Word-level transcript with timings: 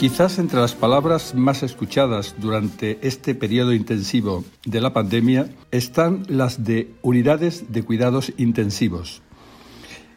Quizás 0.00 0.38
entre 0.38 0.58
las 0.58 0.74
palabras 0.74 1.34
más 1.34 1.62
escuchadas 1.62 2.34
durante 2.38 2.98
este 3.06 3.34
periodo 3.34 3.74
intensivo 3.74 4.46
de 4.64 4.80
la 4.80 4.94
pandemia 4.94 5.50
están 5.72 6.22
las 6.26 6.64
de 6.64 6.94
unidades 7.02 7.70
de 7.70 7.82
cuidados 7.82 8.32
intensivos. 8.38 9.20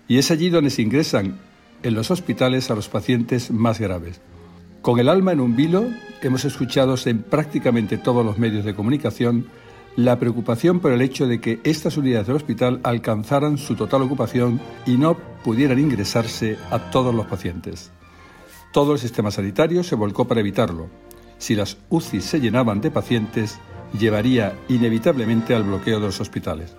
Y 0.07 0.19
es 0.19 0.31
allí 0.31 0.49
donde 0.49 0.69
se 0.69 0.83
ingresan 0.83 1.37
en 1.83 1.95
los 1.95 2.11
hospitales 2.11 2.71
a 2.71 2.75
los 2.75 2.87
pacientes 2.87 3.51
más 3.51 3.81
graves. 3.81 4.21
Con 4.81 5.01
el 5.01 5.09
alma 5.09 5.33
en 5.33 5.41
un 5.41 5.57
vilo, 5.57 5.85
hemos 6.21 6.45
escuchado 6.45 6.95
en 7.03 7.21
prácticamente 7.21 7.97
todos 7.97 8.25
los 8.25 8.37
medios 8.37 8.63
de 8.63 8.75
comunicación 8.75 9.47
la 9.97 10.17
preocupación 10.17 10.79
por 10.79 10.93
el 10.93 11.01
hecho 11.01 11.27
de 11.27 11.41
que 11.41 11.59
estas 11.65 11.97
unidades 11.97 12.27
del 12.27 12.37
hospital 12.37 12.79
alcanzaran 12.83 13.57
su 13.57 13.75
total 13.75 14.03
ocupación 14.03 14.61
y 14.85 14.95
no 14.95 15.17
pudieran 15.43 15.77
ingresarse 15.77 16.57
a 16.71 16.89
todos 16.89 17.13
los 17.13 17.25
pacientes. 17.25 17.91
Todo 18.73 18.93
el 18.93 18.97
sistema 18.97 19.29
sanitario 19.29 19.83
se 19.83 19.93
volcó 19.93 20.27
para 20.27 20.39
evitarlo. 20.39 20.89
Si 21.37 21.53
las 21.53 21.77
UCI 21.89 22.21
se 22.21 22.39
llenaban 22.39 22.81
de 22.81 22.89
pacientes, 22.89 23.59
llevaría 23.99 24.57
inevitablemente 24.67 25.53
al 25.53 25.61
bloqueo 25.61 25.99
de 25.99 26.07
los 26.07 26.19
hospitales. 26.19 26.75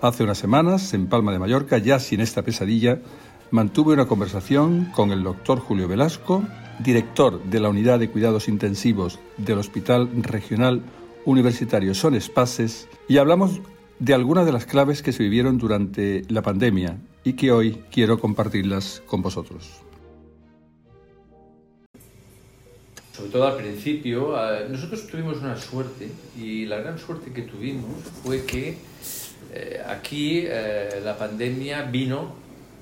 Hace 0.00 0.24
unas 0.24 0.38
semanas, 0.38 0.94
en 0.94 1.06
Palma 1.06 1.30
de 1.30 1.38
Mallorca, 1.38 1.78
ya 1.78 2.00
sin 2.00 2.20
esta 2.20 2.42
pesadilla, 2.42 2.98
mantuve 3.52 3.94
una 3.94 4.06
conversación 4.06 4.86
con 4.86 5.12
el 5.12 5.22
doctor 5.22 5.60
Julio 5.60 5.86
Velasco, 5.86 6.42
director 6.80 7.40
de 7.44 7.60
la 7.60 7.68
Unidad 7.68 8.00
de 8.00 8.10
Cuidados 8.10 8.48
Intensivos 8.48 9.20
del 9.36 9.58
Hospital 9.58 10.10
Regional 10.24 10.82
Universitario 11.24 11.94
Son 11.94 12.16
Espaces, 12.16 12.88
y 13.06 13.18
hablamos 13.18 13.60
de 14.00 14.12
algunas 14.12 14.44
de 14.44 14.52
las 14.52 14.66
claves 14.66 15.02
que 15.02 15.12
se 15.12 15.22
vivieron 15.22 15.56
durante 15.56 16.24
la 16.28 16.42
pandemia 16.42 16.98
y 17.22 17.34
que 17.34 17.52
hoy 17.52 17.84
quiero 17.92 18.18
compartirlas 18.18 19.04
con 19.06 19.22
vosotros. 19.22 19.85
Sobre 23.16 23.30
todo 23.30 23.46
al 23.46 23.56
principio, 23.56 24.36
nosotros 24.68 25.06
tuvimos 25.06 25.38
una 25.38 25.56
suerte 25.56 26.08
y 26.38 26.66
la 26.66 26.76
gran 26.76 26.98
suerte 26.98 27.32
que 27.32 27.42
tuvimos 27.42 28.02
fue 28.22 28.44
que 28.44 28.76
eh, 29.54 29.80
aquí 29.88 30.42
eh, 30.44 31.00
la 31.02 31.16
pandemia 31.16 31.82
vino 31.82 32.34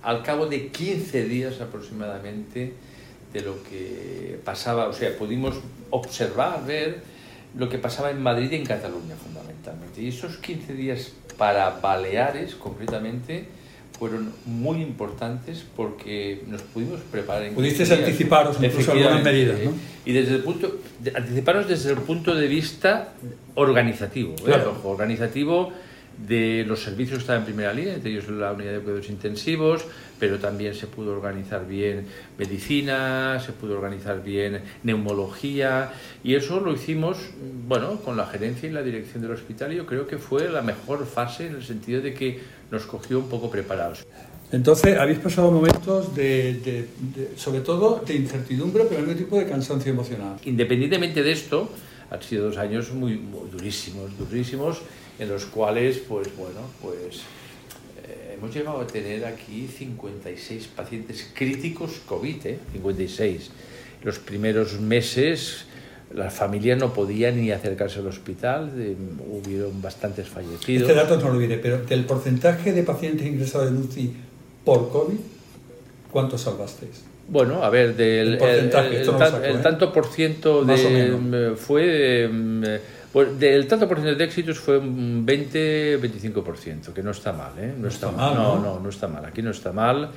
al 0.02 0.24
cabo 0.24 0.46
de 0.46 0.68
15 0.68 1.24
días 1.26 1.60
aproximadamente 1.60 2.72
de 3.32 3.40
lo 3.42 3.62
que 3.62 4.40
pasaba, 4.44 4.88
o 4.88 4.92
sea, 4.92 5.16
pudimos 5.16 5.54
observar, 5.90 6.66
ver 6.66 7.02
lo 7.56 7.68
que 7.68 7.78
pasaba 7.78 8.10
en 8.10 8.20
Madrid 8.20 8.50
y 8.50 8.56
en 8.56 8.66
Cataluña 8.66 9.14
fundamentalmente. 9.14 10.02
Y 10.02 10.08
esos 10.08 10.38
15 10.38 10.74
días 10.74 11.12
para 11.38 11.70
Baleares, 11.80 12.56
concretamente, 12.56 13.46
fueron 13.98 14.32
muy 14.44 14.82
importantes 14.82 15.64
porque 15.76 16.42
nos 16.48 16.62
pudimos 16.62 17.00
preparar. 17.12 17.44
En 17.44 17.54
Pudiste 17.54 17.84
anticiparos 17.94 18.56
incluso 18.60 18.90
algunas 18.90 19.22
medidas, 19.22 19.60
¿no? 19.60 19.72
Y 20.04 20.12
desde 20.12 20.36
el 20.36 20.42
punto, 20.42 20.80
anticiparos 21.14 21.68
desde 21.68 21.90
el 21.90 21.98
punto 21.98 22.34
de 22.34 22.46
vista 22.46 23.14
organizativo, 23.54 24.34
¿eh? 24.46 24.62
organizativo 24.84 25.72
de 26.18 26.64
los 26.66 26.82
servicios 26.82 27.18
que 27.18 27.22
estaban 27.22 27.42
en 27.42 27.46
primera 27.46 27.72
línea, 27.72 27.94
entre 27.94 28.12
ellos 28.12 28.28
la 28.28 28.52
unidad 28.52 28.72
de 28.72 28.80
cuidados 28.80 29.08
intensivos, 29.08 29.84
pero 30.18 30.38
también 30.38 30.74
se 30.74 30.86
pudo 30.86 31.12
organizar 31.12 31.66
bien 31.66 32.06
medicina, 32.38 33.40
se 33.40 33.52
pudo 33.52 33.74
organizar 33.74 34.22
bien 34.22 34.60
neumología, 34.82 35.92
y 36.22 36.34
eso 36.34 36.60
lo 36.60 36.72
hicimos, 36.72 37.18
bueno, 37.66 38.00
con 38.00 38.16
la 38.16 38.26
gerencia 38.26 38.68
y 38.68 38.72
la 38.72 38.82
dirección 38.82 39.22
del 39.22 39.32
hospital, 39.32 39.72
y 39.72 39.76
yo 39.76 39.86
creo 39.86 40.06
que 40.06 40.18
fue 40.18 40.48
la 40.48 40.62
mejor 40.62 41.04
fase 41.06 41.48
en 41.48 41.56
el 41.56 41.64
sentido 41.64 42.00
de 42.00 42.14
que 42.14 42.40
nos 42.70 42.86
cogió 42.86 43.18
un 43.18 43.28
poco 43.28 43.50
preparados. 43.50 44.06
Entonces, 44.54 44.96
habéis 44.96 45.18
pasado 45.18 45.50
momentos 45.50 46.14
de, 46.14 46.86
sobre 47.34 47.60
todo, 47.60 48.04
de 48.06 48.14
incertidumbre, 48.14 48.84
pero 48.88 49.00
algún 49.00 49.16
tipo 49.16 49.36
de 49.36 49.46
cansancio 49.46 49.90
emocional. 49.90 50.36
Independientemente 50.44 51.24
de 51.24 51.32
esto, 51.32 51.68
han 52.08 52.22
sido 52.22 52.46
dos 52.46 52.56
años 52.56 52.92
muy, 52.92 53.16
muy 53.16 53.50
durísimos, 53.50 54.16
durísimos, 54.16 54.80
en 55.18 55.28
los 55.28 55.46
cuales, 55.46 55.98
pues 55.98 56.28
bueno, 56.36 56.60
pues 56.80 57.22
eh, 58.06 58.36
hemos 58.36 58.54
llegado 58.54 58.80
a 58.80 58.86
tener 58.86 59.24
aquí 59.24 59.66
56 59.66 60.68
pacientes 60.68 61.32
críticos 61.34 62.00
COVID, 62.06 62.46
¿eh? 62.46 62.58
56. 62.74 63.50
Los 64.04 64.20
primeros 64.20 64.78
meses 64.78 65.66
las 66.14 66.32
familias 66.32 66.78
no 66.78 66.92
podían 66.92 67.40
ni 67.40 67.50
acercarse 67.50 67.98
al 67.98 68.06
hospital, 68.06 68.70
hubieron 69.28 69.82
bastantes 69.82 70.28
fallecidos. 70.28 70.88
Este 70.88 70.94
dato 70.94 71.16
no 71.16 71.30
lo 71.30 71.38
olvide, 71.38 71.58
pero 71.58 71.78
del 71.78 72.04
porcentaje 72.04 72.72
de 72.72 72.84
pacientes 72.84 73.26
ingresados 73.26 73.68
en 73.70 73.78
UCI 73.78 74.14
por 74.64 74.90
COVID, 74.90 75.18
¿cuántos 76.10 76.42
salvasteis? 76.42 77.04
Bueno, 77.28 77.62
a 77.64 77.70
ver, 77.70 77.96
del 77.96 78.34
el, 78.34 78.70
¿eh? 78.72 79.58
tanto 79.62 79.92
por 79.92 80.06
ciento 80.06 80.64
de, 80.64 81.54
fue 81.56 82.28
pues 83.12 83.38
del 83.38 83.66
tanto 83.68 83.88
por 83.88 83.98
ciento 83.98 84.18
de 84.18 84.24
éxitos 84.24 84.58
fue 84.58 84.76
un 84.76 85.24
20-25%, 85.24 86.92
que 86.92 87.02
no 87.02 87.12
está 87.12 87.32
mal, 87.32 87.52
¿eh? 87.58 87.72
No, 87.78 87.88
está, 87.88 88.10
mal. 88.10 88.34
No, 88.34 88.58
no, 88.58 88.80
no 88.80 88.88
está 88.88 89.06
mal. 89.06 89.24
Aquí 89.24 89.40
no 89.40 89.52
está 89.52 89.72
mal. 89.72 90.10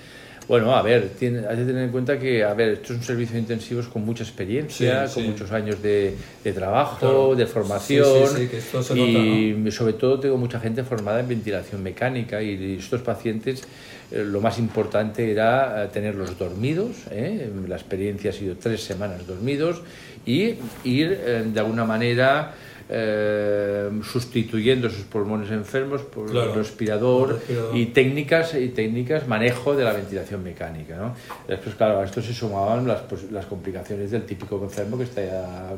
Bueno, 0.48 0.74
a 0.74 0.82
ver, 0.82 1.10
tiene, 1.10 1.40
hay 1.40 1.58
que 1.58 1.64
tener 1.66 1.84
en 1.84 1.92
cuenta 1.92 2.18
que, 2.18 2.44
a 2.44 2.54
ver, 2.54 2.70
esto 2.70 2.94
es 2.94 3.00
un 3.00 3.04
servicio 3.04 3.34
de 3.34 3.42
intensivos 3.42 3.88
con 3.88 4.06
mucha 4.06 4.24
experiencia, 4.24 5.06
con 5.14 5.26
muchos 5.26 5.52
años 5.52 5.82
de, 5.82 6.16
de 6.44 6.54
trabajo, 6.54 7.36
de 7.36 7.46
formación. 7.46 8.50
y 8.96 9.72
sobre 9.72 9.94
todo 9.94 10.20
tengo 10.20 10.38
mucha 10.38 10.60
gente 10.60 10.84
formada 10.84 11.20
en 11.20 11.28
ventilación 11.28 11.84
mecánica 11.84 12.42
y 12.42 12.78
estos 12.80 13.02
pacientes 13.02 13.64
eh, 14.10 14.24
lo 14.24 14.40
más 14.40 14.58
importante 14.58 15.30
era 15.30 15.84
eh, 15.84 15.90
tenerlos 15.92 16.38
dormidos. 16.38 16.92
¿eh? 17.12 17.50
La 17.68 17.76
experiencia 17.76 18.30
ha 18.32 18.34
sido 18.34 18.56
tres 18.56 18.82
semanas 18.82 19.28
dormidos 19.28 19.82
y 20.26 20.56
ir 20.84 21.18
de 21.54 21.60
alguna 21.60 21.86
manera 21.86 22.54
eh, 22.90 23.90
sustituyendo 24.04 24.90
sus 24.90 25.04
pulmones 25.04 25.52
enfermos 25.52 26.02
por 26.02 26.30
el 26.30 26.54
respirador, 26.54 27.42
y 27.74 27.88
técnicas 27.88 28.54
y 28.56 28.70
técnicas 28.70 29.28
manejo 29.28 29.76
de 29.76 29.84
la 29.84 29.94
ventilación 29.94 30.44
mecánica. 30.44 30.96
¿no? 30.96 31.16
Después, 31.48 31.76
claro, 31.76 32.00
a 32.00 32.06
esto 32.06 32.22
se 32.22 32.34
sumaban 32.34 32.88
las, 32.88 33.02
pues, 33.02 33.32
las 33.32 33.46
complicaciones 33.46 34.12
del 34.12 34.24
típico 34.24 34.62
enfermo 34.64 34.98
que 34.98 35.04
está 35.04 35.22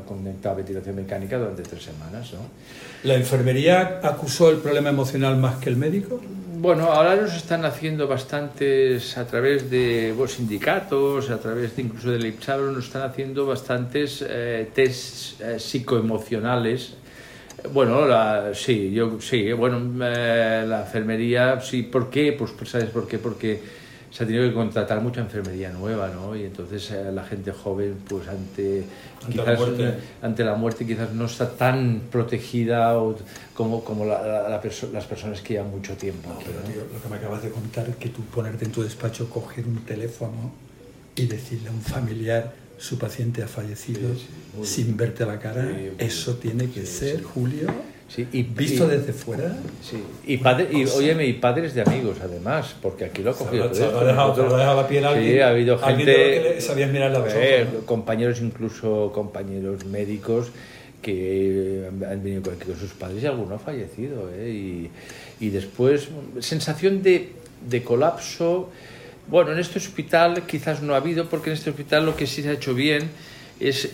conectado 0.06 0.54
a 0.54 0.56
ventilación 0.58 0.96
mecánica 0.96 1.38
durante 1.38 1.62
tres 1.62 1.82
semanas. 1.82 2.32
¿no? 2.32 2.40
¿La 3.04 3.14
enfermería 3.14 4.00
acusó 4.02 4.50
el 4.50 4.58
problema 4.58 4.90
emocional 4.90 5.36
más 5.36 5.56
que 5.56 5.70
el 5.70 5.76
médico? 5.76 6.20
Bueno, 6.60 6.92
ahora 6.92 7.16
nos 7.16 7.34
están 7.34 7.64
haciendo 7.64 8.06
bastantes, 8.06 9.16
a 9.16 9.26
través 9.26 9.70
de 9.70 10.14
los 10.14 10.32
sindicatos, 10.32 11.30
a 11.30 11.38
través 11.38 11.74
de 11.74 11.82
incluso 11.82 12.10
del 12.10 12.26
IPSABRO, 12.26 12.72
nos 12.72 12.84
están 12.84 13.00
haciendo 13.00 13.46
bastantes 13.46 14.22
eh, 14.28 14.68
test 14.74 15.40
eh, 15.40 15.58
psicoemocionales 15.58 16.99
bueno, 17.72 18.06
la, 18.06 18.52
sí, 18.54 18.90
yo 18.92 19.20
sí, 19.20 19.52
bueno, 19.52 19.78
eh, 20.04 20.64
la 20.66 20.82
enfermería, 20.82 21.60
sí, 21.60 21.82
¿por 21.82 22.10
qué? 22.10 22.32
Pues, 22.32 22.52
pues, 22.52 22.70
¿sabes 22.70 22.90
por 22.90 23.06
qué? 23.06 23.18
Porque 23.18 23.60
se 24.10 24.24
ha 24.24 24.26
tenido 24.26 24.48
que 24.48 24.52
contratar 24.52 25.00
mucha 25.00 25.20
enfermería 25.20 25.70
nueva, 25.70 26.08
¿no? 26.08 26.34
Y 26.34 26.44
entonces 26.44 26.90
eh, 26.90 27.12
la 27.12 27.24
gente 27.24 27.52
joven, 27.52 27.96
pues 28.08 28.26
ante, 28.28 28.84
ante, 29.24 29.36
la 29.36 29.54
muerte. 29.54 29.94
Ante 30.20 30.44
la 30.44 30.54
muerte 30.56 30.86
quizás 30.86 31.12
no 31.12 31.26
está 31.26 31.50
tan 31.50 32.02
protegida 32.10 32.94
como, 33.54 33.84
como 33.84 34.04
la, 34.04 34.48
las 34.48 35.06
personas 35.06 35.40
que 35.42 35.54
llevan 35.54 35.70
mucho 35.70 35.94
tiempo. 35.94 36.30
pero, 36.44 36.58
tío, 36.60 36.82
lo 36.92 37.00
que 37.00 37.08
me 37.08 37.16
acabas 37.16 37.42
de 37.42 37.50
contar, 37.50 37.88
es 37.88 37.96
que 37.96 38.08
tú 38.08 38.22
ponerte 38.22 38.64
en 38.64 38.72
tu 38.72 38.82
despacho, 38.82 39.30
coger 39.30 39.66
un 39.66 39.84
teléfono 39.84 40.52
y 41.14 41.26
decirle 41.26 41.68
a 41.68 41.72
un 41.72 41.82
familiar 41.82 42.52
su 42.80 42.96
paciente 42.96 43.42
ha 43.42 43.46
fallecido 43.46 44.08
sin 44.62 44.96
verte 44.96 45.26
la 45.26 45.38
cara, 45.38 45.70
eso 45.98 46.36
tiene 46.36 46.70
que 46.70 46.86
ser, 46.86 47.22
Julio, 47.22 47.68
y, 48.32 48.42
visto 48.42 48.88
desde 48.88 49.12
fuera. 49.12 49.54
Sí, 49.82 50.02
y, 50.26 50.38
padre, 50.38 50.68
y 50.72 50.86
óyeme, 50.86 51.26
y 51.26 51.34
padres 51.34 51.74
de 51.74 51.82
amigos 51.82 52.16
además, 52.22 52.74
porque 52.80 53.04
aquí 53.04 53.22
lo 53.22 53.32
ha 53.32 53.34
cogido 53.34 53.72
se, 53.74 53.84
lo 53.86 54.00
ha 54.00 54.04
dejado, 54.04 54.56
la 54.56 54.88
piel 54.88 55.04
a 55.04 55.10
alguien, 55.10 55.32
sí, 55.34 55.40
ha 55.40 55.50
habido 55.50 55.78
gente, 55.78 56.58
sabías 56.62 56.90
mirar 56.90 57.10
la 57.10 57.22
eh, 57.28 57.66
compañeros 57.84 58.40
incluso 58.40 59.12
compañeros 59.14 59.84
médicos 59.84 60.48
que 61.02 61.84
han 61.86 62.22
venido 62.22 62.42
con, 62.42 62.56
sus 62.78 62.92
padres 62.92 63.22
y 63.22 63.26
alguno 63.26 63.56
ha 63.56 63.58
fallecido. 63.58 64.30
¿eh? 64.34 64.50
Y, 64.50 64.90
y 65.44 65.50
después, 65.50 66.08
sensación 66.40 67.02
de, 67.02 67.32
de 67.68 67.82
colapso 67.84 68.70
bueno, 69.28 69.52
en 69.52 69.58
este 69.58 69.78
hospital 69.78 70.42
quizás 70.46 70.82
no 70.82 70.94
ha 70.94 70.98
habido, 70.98 71.28
porque 71.28 71.50
en 71.50 71.54
este 71.54 71.70
hospital 71.70 72.06
lo 72.06 72.16
que 72.16 72.26
sí 72.26 72.42
se 72.42 72.50
ha 72.50 72.52
hecho 72.52 72.74
bien 72.74 73.10
es 73.60 73.90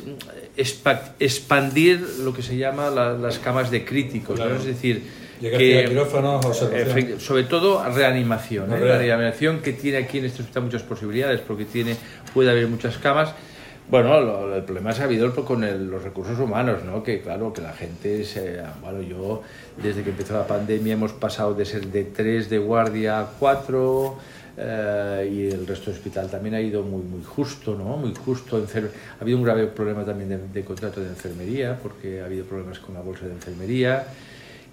expandir 1.19 2.00
lo 2.20 2.32
que 2.32 2.43
se 2.43 2.56
llama 2.56 2.90
las 2.90 3.38
camas 3.38 3.70
de 3.70 3.84
críticos, 3.84 4.38
es 4.38 4.64
decir, 4.64 5.02
que, 5.40 7.19
sobre 7.19 7.44
todo 7.44 7.84
reanimación, 7.90 8.73
¿eh? 8.73 8.81
la 8.81 8.99
reanimación 8.99 9.61
que 9.61 9.73
tiene 9.73 9.99
aquí 9.99 10.19
en 10.19 10.26
este 10.26 10.43
hospital 10.43 10.64
muchas 10.64 10.82
posibilidades, 10.82 11.40
porque 11.40 11.64
tiene 11.64 11.96
puede 12.32 12.50
haber 12.50 12.69
muchas 12.69 12.96
camas. 12.99 13.34
Bueno, 13.88 14.52
el 14.52 14.64
problema 14.64 14.90
ha 14.90 15.05
habido 15.05 15.32
con 15.44 15.90
los 15.90 16.02
recursos 16.02 16.38
humanos, 16.40 16.82
¿no? 16.84 17.05
Que 17.05 17.20
claro, 17.20 17.52
que 17.52 17.62
la 17.62 17.73
gente 17.73 18.25
se... 18.25 18.61
Bueno, 18.81 19.00
yo 19.00 19.43
desde 19.81 20.02
que 20.02 20.11
empezó 20.11 20.34
la 20.34 20.46
pandemia 20.46 20.94
hemos 20.94 21.12
pasado 21.12 21.55
de 21.55 21.64
ser 21.64 21.87
de 21.87 22.02
tres 22.02 22.50
de 22.50 22.58
guardia 22.58 23.20
a 23.20 23.26
cuatro, 23.38 24.19
eh, 24.58 25.30
y 25.30 25.46
el 25.48 25.66
resto 25.66 25.90
del 25.90 25.98
hospital 25.98 26.30
también 26.30 26.54
ha 26.54 26.60
ido 26.60 26.82
muy, 26.82 27.02
muy 27.02 27.22
justo, 27.22 27.74
¿no? 27.74 27.96
Muy 27.98 28.14
justo. 28.14 28.56
Ha 28.56 29.22
habido 29.22 29.36
un 29.36 29.44
grave 29.44 29.66
problema 29.66 30.04
también 30.04 30.50
de, 30.52 30.64
contrato 30.64 31.00
de 31.00 31.08
enfermería, 31.08 31.78
porque 31.80 32.22
ha 32.22 32.24
habido 32.24 32.44
problemas 32.46 32.78
con 32.78 32.94
la 32.94 33.02
bolsa 33.02 33.26
de 33.26 33.32
enfermería. 33.32 34.06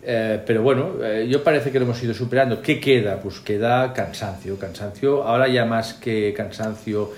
Eh, 0.02 0.42
pero 0.46 0.62
bueno, 0.62 1.04
eh, 1.04 1.28
yo 1.30 1.44
parece 1.44 1.72
que 1.72 1.80
lo 1.80 1.86
hemos 1.86 2.02
ido 2.02 2.14
superando. 2.14 2.62
¿Qué 2.62 2.80
queda? 2.80 3.20
Pues 3.20 3.42
queda 3.42 3.92
cansancio. 3.92 4.58
Cansancio, 4.58 5.24
ahora 5.24 5.48
ya 5.50 5.66
más 5.66 5.94
que 5.96 6.34
cansancio 6.36 7.12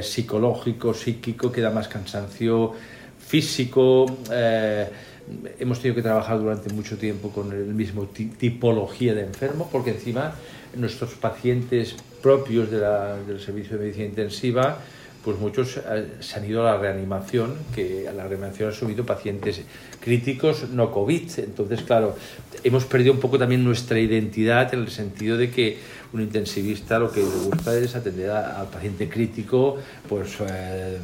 psicológico, 0.00 0.94
psíquico, 0.94 1.52
queda 1.52 1.70
más 1.70 1.88
cansancio 1.88 2.72
físico. 3.18 4.06
hemos 5.58 5.78
tenido 5.80 5.96
que 5.96 6.02
trabajar 6.02 6.38
durante 6.38 6.72
mucho 6.72 6.96
tiempo 6.96 7.28
con 7.30 7.52
el 7.52 7.74
mismo 7.74 8.06
tipología 8.06 9.14
de 9.14 9.24
enfermo, 9.24 9.68
porque 9.70 9.90
encima 9.90 10.32
nuestros 10.76 11.14
pacientes 11.14 11.96
propios 12.22 12.70
de 12.70 12.78
del 13.26 13.40
servicio 13.40 13.76
de 13.76 13.84
medicina 13.84 14.06
intensiva, 14.06 14.78
pues 15.24 15.38
muchos 15.38 15.76
eh, 15.76 16.06
se 16.20 16.38
han 16.38 16.44
ido 16.44 16.66
a 16.66 16.72
la 16.72 16.78
reanimación, 16.78 17.54
que 17.74 18.08
a 18.08 18.12
la 18.12 18.26
reanimación 18.26 18.70
han 18.70 18.74
subido 18.74 19.04
pacientes 19.04 19.62
críticos 20.00 20.68
no 20.70 20.90
COVID. 20.90 21.30
Entonces, 21.38 21.82
claro, 21.82 22.16
hemos 22.64 22.84
perdido 22.84 23.12
un 23.12 23.20
poco 23.20 23.38
también 23.38 23.64
nuestra 23.64 23.98
identidad 23.98 24.72
en 24.74 24.80
el 24.80 24.90
sentido 24.90 25.36
de 25.36 25.50
que 25.50 25.78
un 26.12 26.22
intensivista 26.22 26.98
lo 26.98 27.10
que 27.10 27.20
le 27.20 27.26
gusta 27.26 27.76
es 27.76 27.94
atender 27.94 28.30
al 28.30 28.68
paciente 28.68 29.08
crítico, 29.08 29.76
pues 30.08 30.36
eh, 30.40 30.98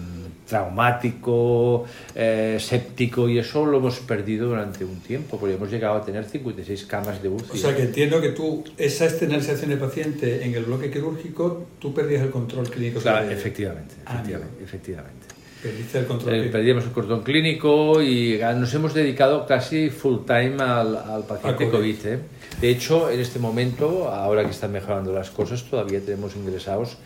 traumático, 0.48 1.84
eh, 2.14 2.56
séptico, 2.58 3.28
y 3.28 3.38
eso 3.38 3.66
lo 3.66 3.78
hemos 3.78 3.98
perdido 4.00 4.48
durante 4.48 4.84
un 4.84 5.00
tiempo, 5.00 5.38
porque 5.38 5.56
hemos 5.56 5.70
llegado 5.70 5.96
a 5.96 6.04
tener 6.04 6.24
56 6.24 6.84
camas 6.86 7.22
de 7.22 7.28
UCI. 7.28 7.50
O 7.52 7.56
sea 7.56 7.76
que 7.76 7.82
entiendo 7.82 8.20
que 8.20 8.30
tú, 8.30 8.64
esa 8.78 9.04
externalización 9.04 9.70
de 9.70 9.76
paciente 9.76 10.44
en 10.44 10.54
el 10.54 10.64
bloque 10.64 10.90
quirúrgico, 10.90 11.66
tú 11.78 11.92
perdías 11.92 12.22
el 12.22 12.30
control 12.30 12.70
clínico. 12.70 13.00
Claro, 13.00 13.30
efectivamente, 13.30 13.94
ah, 14.06 14.14
efectivamente, 14.14 14.64
efectivamente. 14.64 15.26
Perdiste 15.62 15.98
el 15.98 16.06
control 16.06 16.34
eh, 16.34 16.48
Perdíamos 16.50 16.84
el 16.84 16.90
cordón 16.90 17.22
clínico 17.22 18.02
y 18.02 18.38
nos 18.56 18.74
hemos 18.74 18.92
dedicado 18.92 19.46
casi 19.46 19.88
full 19.88 20.26
time 20.26 20.62
al, 20.62 20.94
al 20.96 21.24
paciente 21.24 21.70
COVID. 21.70 22.06
¿eh? 22.06 22.18
De 22.60 22.68
hecho, 22.68 23.10
en 23.10 23.18
este 23.18 23.38
momento, 23.38 24.10
ahora 24.10 24.44
que 24.44 24.50
están 24.50 24.72
mejorando 24.72 25.12
las 25.12 25.30
cosas, 25.30 25.64
todavía 25.64 26.00
tenemos 26.00 26.36
ingresados 26.36 26.98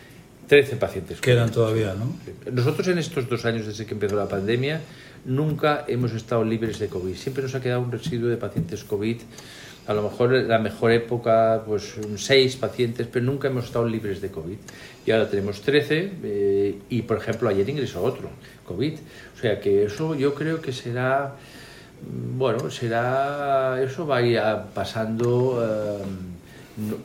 13 0.48 0.76
pacientes. 0.76 1.20
Quedan 1.20 1.52
todavía, 1.52 1.94
¿no? 1.94 2.12
Nosotros 2.50 2.88
en 2.88 2.98
estos 2.98 3.28
dos 3.28 3.44
años 3.44 3.66
desde 3.66 3.86
que 3.86 3.94
empezó 3.94 4.16
la 4.16 4.28
pandemia 4.28 4.80
nunca 5.24 5.84
hemos 5.86 6.12
estado 6.12 6.42
libres 6.42 6.78
de 6.78 6.88
COVID. 6.88 7.14
Siempre 7.14 7.42
nos 7.42 7.54
ha 7.54 7.60
quedado 7.60 7.80
un 7.80 7.92
residuo 7.92 8.28
de 8.28 8.36
pacientes 8.36 8.82
COVID. 8.82 9.18
A 9.88 9.94
lo 9.94 10.02
mejor 10.02 10.30
la 10.32 10.58
mejor 10.58 10.92
época, 10.92 11.62
pues 11.66 11.94
seis 12.16 12.56
pacientes, 12.56 13.08
pero 13.10 13.24
nunca 13.24 13.48
hemos 13.48 13.64
estado 13.64 13.88
libres 13.88 14.20
de 14.20 14.30
COVID. 14.30 14.56
Y 15.06 15.10
ahora 15.10 15.28
tenemos 15.28 15.62
13 15.62 16.12
eh, 16.22 16.78
y, 16.90 17.02
por 17.02 17.16
ejemplo, 17.16 17.48
ayer 17.48 17.68
ingresó 17.68 18.04
otro 18.04 18.28
COVID. 18.66 18.94
O 19.36 19.40
sea 19.40 19.58
que 19.58 19.84
eso 19.84 20.14
yo 20.14 20.34
creo 20.34 20.60
que 20.60 20.72
será, 20.72 21.34
bueno, 22.36 22.70
será, 22.70 23.82
eso 23.82 24.06
va 24.06 24.18
a 24.18 24.22
ir 24.22 24.40
pasando... 24.74 25.64
Eh, 25.64 26.04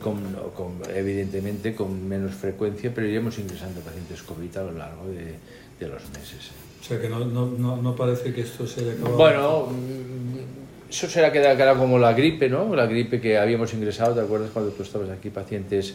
con, 0.00 0.78
evidentemente 0.94 1.74
con 1.74 2.06
menos 2.06 2.32
frecuencia, 2.34 2.92
pero 2.94 3.08
iremos 3.08 3.38
ingresando 3.40 3.80
pacientes 3.80 4.22
COVID 4.22 4.56
a 4.56 4.62
lo 4.62 4.72
largo 4.72 5.08
de, 5.08 5.34
de 5.80 5.88
los 5.88 6.02
meses. 6.10 6.52
O 6.80 6.84
sea 6.84 7.00
que 7.00 7.08
no, 7.08 7.24
no, 7.24 7.76
no, 7.76 7.96
parece 7.96 8.32
que 8.32 8.42
esto 8.42 8.66
se 8.66 8.82
haya 8.82 8.92
acabado. 8.92 9.16
Bueno, 9.16 9.66
mm, 9.70 10.73
eso 10.94 11.08
será 11.08 11.32
quedado 11.32 11.78
como 11.78 11.98
la 11.98 12.12
gripe, 12.12 12.48
¿no? 12.48 12.74
La 12.74 12.86
gripe 12.86 13.20
que 13.20 13.36
habíamos 13.36 13.74
ingresado, 13.74 14.14
¿te 14.14 14.20
acuerdas 14.20 14.50
cuando 14.52 14.70
tú 14.70 14.84
estabas 14.84 15.10
aquí? 15.10 15.28
Pacientes, 15.28 15.94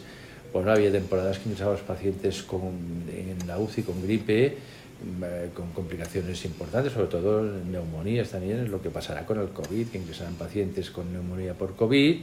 bueno, 0.52 0.70
había 0.70 0.92
temporadas 0.92 1.38
que 1.38 1.48
ingresabas 1.48 1.80
pacientes 1.80 2.42
con, 2.42 2.72
en 3.08 3.46
la 3.46 3.58
UCI 3.58 3.82
con 3.82 4.02
gripe, 4.02 4.56
mm, 5.02 5.24
eh, 5.24 5.48
con 5.54 5.72
complicaciones 5.72 6.44
importantes, 6.44 6.92
sobre 6.92 7.06
todo 7.06 7.42
neumonías 7.42 8.28
también, 8.28 8.70
lo 8.70 8.82
que 8.82 8.90
pasará 8.90 9.24
con 9.24 9.40
el 9.40 9.48
COVID, 9.48 9.88
que 9.88 9.98
ingresarán 9.98 10.34
pacientes 10.34 10.90
con 10.90 11.10
neumonía 11.12 11.54
por 11.54 11.74
COVID 11.76 12.20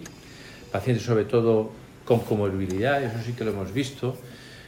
pacientes 0.71 1.06
sobre 1.06 1.25
todo 1.25 1.71
con 2.06 2.19
comorbilidad, 2.21 3.03
eso 3.03 3.18
sí 3.25 3.33
que 3.33 3.44
lo 3.44 3.51
hemos 3.51 3.74
visto. 3.74 4.15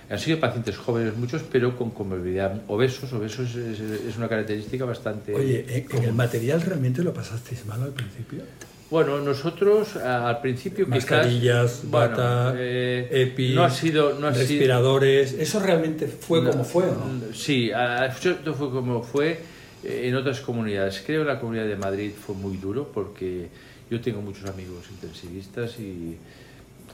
Han 0.09 0.17
sido 0.17 0.39
pacientes 0.39 0.75
jóvenes 0.75 1.15
muchos, 1.15 1.44
pero 1.51 1.77
con 1.77 1.91
comorbilidad. 1.91 2.61
Obesos, 2.67 3.13
obesos 3.13 3.56
es, 3.56 4.17
una 4.17 4.27
característica 4.27 4.83
bastante... 4.85 5.35
Oye, 5.35 5.85
¿en 5.89 6.03
el 6.03 6.13
material 6.13 6.61
realmente 6.61 7.03
lo 7.03 7.13
pasasteis 7.13 7.65
mal 7.65 7.83
al 7.83 7.91
principio? 7.91 8.41
Bueno, 8.89 9.19
nosotros 9.19 9.97
al 9.97 10.41
principio 10.41 10.88
Mascarillas, 10.88 11.81
bata, 11.83 12.56
eh, 12.57 13.07
EPI, 13.11 13.53
no 13.53 13.63
ha 13.63 13.69
sido, 13.69 14.19
no 14.19 14.27
ha 14.27 14.31
respiradores, 14.31 15.33
eso 15.33 15.59
realmente 15.59 16.07
fue 16.07 16.44
como 16.44 16.63
fue, 16.63 16.85
¿no? 16.85 17.31
Sí, 17.31 17.69
esto 17.69 18.53
fue 18.56 18.71
como 18.71 19.03
fue 19.03 19.39
eh, 19.83 20.07
en 20.07 20.15
otras 20.15 20.39
comunidades. 20.39 21.03
Creo 21.06 21.21
que 21.21 21.27
la 21.27 21.39
comunidad 21.39 21.67
de 21.67 21.75
Madrid 21.75 22.11
fue 22.19 22.33
muy 22.33 22.57
duro 22.57 22.89
porque 22.91 23.47
yo 23.91 24.01
tengo 24.01 24.21
muchos 24.21 24.50
amigos 24.50 24.85
intensivistas 24.89 25.79
y 25.79 26.17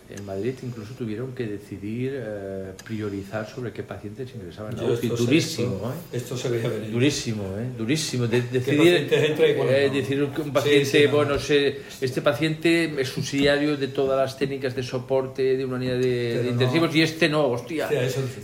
en 0.10 0.26
Madrid 0.26 0.54
incluso 0.64 0.94
tuvieron 0.94 1.34
que 1.34 1.46
decidir 1.46 2.14
eh, 2.16 2.72
priorizar 2.84 3.50
sobre 3.50 3.72
qué 3.72 3.84
pacientes 3.84 4.30
ingresaban 4.36 4.76
UCI. 4.76 5.08
Durísimo, 5.08 5.92
¿eh? 5.92 6.18
Esto 6.18 6.38
se 6.38 6.50
veía 6.50 6.70
venir. 6.70 6.92
Durísimo, 6.92 7.44
¿eh? 7.58 7.70
Durísimo. 7.78 8.28
decidir, 8.28 9.08
eh, 9.10 9.90
decir 9.92 10.24
un 10.24 10.54
paciente, 10.54 11.08
bueno, 11.08 11.36
este 11.36 12.22
paciente 12.22 13.02
es 13.02 13.10
subsidiario 13.10 13.78
de 13.78 13.88
todas 13.88 14.18
las 14.18 14.38
técnicas 14.38 14.76
de 14.76 14.84
soporte 14.84 15.58
de 15.58 15.66
una 15.66 15.76
unidad 15.76 15.98
de, 15.98 16.48
intensivos 16.50 16.96
y 16.96 17.02
este 17.02 17.28
no, 17.28 17.48
hostia. 17.48 17.90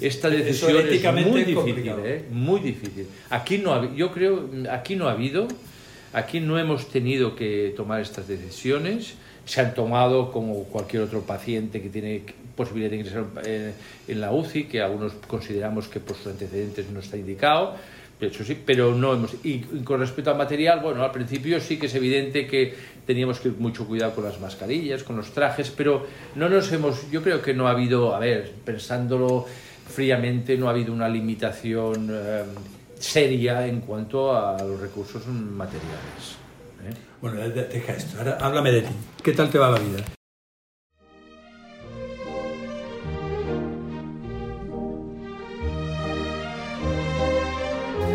esta 0.01 0.29
decisión 0.29 0.77
es 0.77 1.25
muy 1.27 1.43
difícil, 1.43 1.93
¿eh? 2.03 2.25
Muy 2.31 2.59
difícil. 2.59 3.07
Aquí 3.29 3.57
no 3.59 3.73
ha, 3.73 3.93
yo 3.95 4.11
creo, 4.11 4.49
aquí 4.69 4.95
no 4.95 5.07
ha 5.07 5.11
habido 5.11 5.47
Aquí 6.13 6.41
no 6.41 6.59
hemos 6.59 6.89
tenido 6.89 7.35
que 7.35 7.73
tomar 7.75 8.01
estas 8.01 8.27
decisiones, 8.27 9.13
se 9.45 9.61
han 9.61 9.73
tomado 9.73 10.31
como 10.31 10.63
cualquier 10.65 11.03
otro 11.03 11.21
paciente 11.21 11.81
que 11.81 11.89
tiene 11.89 12.23
posibilidad 12.55 12.91
de 12.91 12.97
ingresar 12.97 13.25
en 14.07 14.21
la 14.21 14.31
UCI, 14.31 14.65
que 14.65 14.81
algunos 14.81 15.13
consideramos 15.27 15.87
que 15.87 15.99
por 15.99 16.15
sus 16.15 16.27
antecedentes 16.27 16.89
no 16.89 16.99
está 16.99 17.17
indicado, 17.17 17.75
eso 18.27 18.43
sí, 18.43 18.55
pero 18.63 18.93
no 18.93 19.13
hemos. 19.13 19.33
Y 19.43 19.59
con 19.83 19.99
respecto 19.99 20.29
al 20.29 20.37
material, 20.37 20.79
bueno, 20.79 21.03
al 21.03 21.11
principio 21.11 21.59
sí 21.59 21.77
que 21.77 21.87
es 21.87 21.95
evidente 21.95 22.45
que 22.45 22.75
teníamos 23.05 23.39
que 23.39 23.47
ir 23.47 23.55
mucho 23.57 23.87
cuidado 23.87 24.13
con 24.13 24.23
las 24.23 24.39
mascarillas, 24.39 25.03
con 25.03 25.17
los 25.17 25.31
trajes, 25.31 25.71
pero 25.75 26.05
no 26.35 26.47
nos 26.47 26.71
hemos. 26.71 27.09
Yo 27.09 27.23
creo 27.23 27.41
que 27.41 27.53
no 27.53 27.67
ha 27.67 27.71
habido, 27.71 28.15
a 28.15 28.19
ver, 28.19 28.51
pensándolo 28.63 29.45
fríamente, 29.87 30.55
no 30.55 30.67
ha 30.67 30.71
habido 30.71 30.93
una 30.93 31.09
limitación. 31.09 32.09
Eh, 32.11 32.43
seria 32.99 33.65
en 33.65 33.81
cuanto 33.81 34.37
a 34.37 34.61
los 34.63 34.79
recursos 34.79 35.25
materiales. 35.25 36.40
Bueno, 37.21 37.37
deja 37.37 37.93
esto, 37.93 38.17
ahora 38.17 38.37
háblame 38.41 38.71
de 38.71 38.81
ti. 38.81 38.89
¿Qué 39.21 39.31
tal 39.33 39.51
te 39.51 39.59
va 39.59 39.69
la 39.69 39.77
vida? 39.77 40.03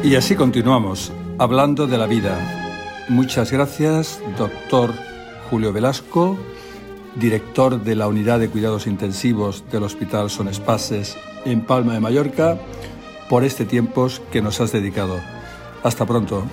Y 0.03 0.17
así 0.17 0.35
continuamos, 0.35 1.13
hablando 1.39 1.87
de 1.87 1.99
la 1.99 2.07
vida. 2.07 3.07
Muchas 3.09 3.53
gracias, 3.53 4.21
doctor 4.37 4.93
Julio 5.51 5.73
Velasco, 5.73 6.37
director 7.15 7.83
de 7.83 7.95
la 7.95 8.09
Unidad 8.09 8.41
de 8.41 8.49
Cuidados 8.49 8.89
Intensivos 8.89 9.65
del 9.71 9.85
Hospital 9.85 10.31
Son 10.31 10.49
Espaces 10.49 11.17
en 11.45 11.61
Palma 11.61 11.95
de 11.95 12.01
Mallorca 12.01 12.59
por 13.29 13.45
este 13.45 13.65
tiempo 13.65 14.09
que 14.33 14.43
nos 14.43 14.61
has 14.61 14.73
dedicado. 14.73 15.21
Hasta 15.85 16.05
pronto. 16.07 16.45